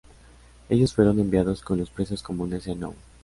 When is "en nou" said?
2.65-2.95